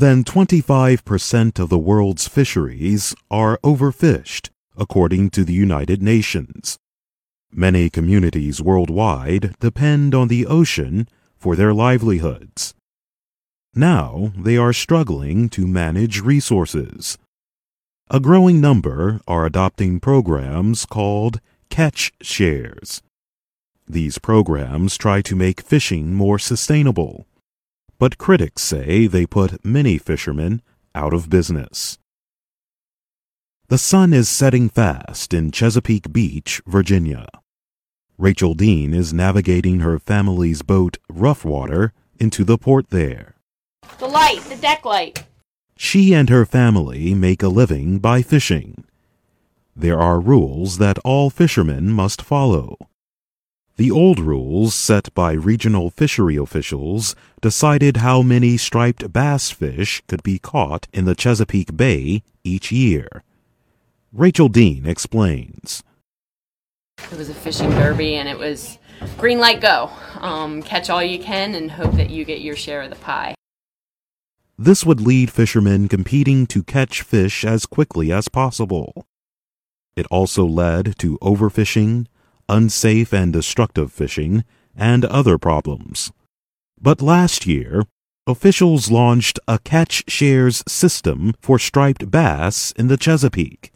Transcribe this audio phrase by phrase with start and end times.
[0.00, 6.78] then 25% of the world's fisheries are overfished, according to the United Nations.
[7.52, 12.74] Many communities worldwide depend on the ocean for their livelihoods.
[13.74, 17.18] Now they are struggling to manage resources.
[18.10, 23.02] A growing number are adopting programs called catch shares.
[23.86, 27.26] These programs try to make fishing more sustainable
[28.00, 30.62] but critics say they put many fishermen
[30.94, 31.98] out of business.
[33.68, 37.26] The sun is setting fast in Chesapeake Beach, Virginia.
[38.16, 43.36] Rachel Dean is navigating her family's boat, Rough Water, into the port there.
[43.98, 45.26] The light, the deck light.
[45.76, 48.84] She and her family make a living by fishing.
[49.76, 52.78] There are rules that all fishermen must follow.
[53.80, 60.22] The old rules set by regional fishery officials decided how many striped bass fish could
[60.22, 63.22] be caught in the Chesapeake Bay each year.
[64.12, 65.82] Rachel Dean explains.
[67.10, 68.76] It was a fishing derby and it was
[69.16, 69.88] green light go.
[70.18, 73.34] Um, catch all you can and hope that you get your share of the pie.
[74.58, 79.06] This would lead fishermen competing to catch fish as quickly as possible.
[79.96, 82.08] It also led to overfishing,
[82.50, 84.44] unsafe and destructive fishing,
[84.76, 86.12] and other problems.
[86.80, 87.84] But last year,
[88.26, 93.72] officials launched a catch shares system for striped bass in the Chesapeake.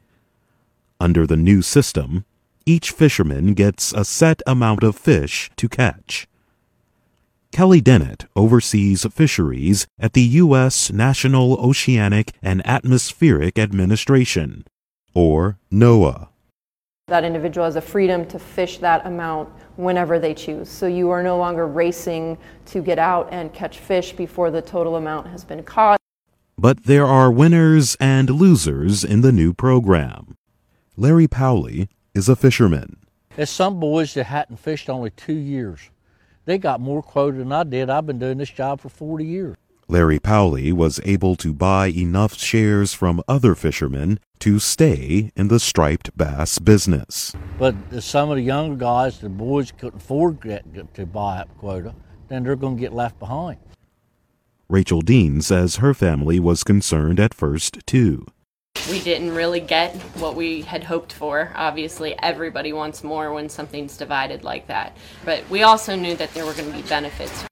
[1.01, 2.25] Under the new system,
[2.67, 6.27] each fisherman gets a set amount of fish to catch.
[7.53, 10.91] Kelly Denit oversees fisheries at the U.S.
[10.91, 14.65] National Oceanic and Atmospheric Administration,
[15.15, 16.29] or NOAA.
[17.09, 20.71] That individual has a freedom to fish that amount whenever they choose.
[20.71, 24.97] So you are no longer racing to get out and catch fish before the total
[24.97, 26.01] amount has been caught.
[26.57, 30.39] But there are winners and losers in the new program.
[30.97, 32.97] Larry Powley is a fisherman.
[33.37, 35.91] There's some boys that hadn't fished only two years.
[36.47, 37.91] They got more quota than I did.
[37.91, 39.57] I've been doing this job for 40 years.
[39.87, 45.61] Larry Powley was able to buy enough shares from other fishermen to stay in the
[45.61, 47.35] striped bass business.
[47.59, 51.95] But some of the younger guys, the boys couldn't afford to buy up quota,
[52.29, 53.59] then they're going to get left behind.
[54.71, 58.27] Rachel Dean says her family was concerned at first, too.
[58.91, 61.53] We didn't really get what we had hoped for.
[61.55, 64.97] Obviously, everybody wants more when something's divided like that.
[65.25, 67.45] But we also knew that there were going to be benefits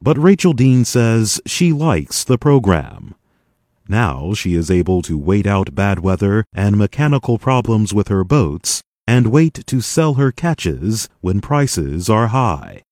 [0.00, 3.14] but Rachel Dean says she likes the program.
[3.88, 8.82] Now she is able to wait out bad weather and mechanical problems with her boats
[9.06, 12.82] and wait to sell her catches when prices are high.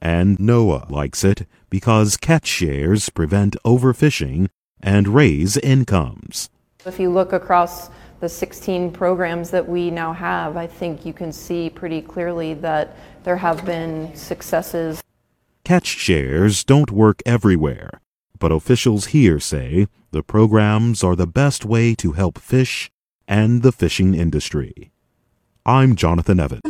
[0.00, 4.48] And NOAA likes it because catch shares prevent overfishing
[4.80, 6.48] and raise incomes.
[6.86, 11.32] If you look across the 16 programs that we now have, I think you can
[11.32, 15.02] see pretty clearly that there have been successes.
[15.64, 18.00] Catch shares don't work everywhere,
[18.40, 22.90] but officials here say the programs are the best way to help fish
[23.28, 24.90] and the fishing industry.
[25.64, 26.62] I'm Jonathan Evans.